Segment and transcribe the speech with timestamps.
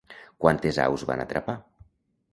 [0.45, 1.59] Quantes aus van atrapar?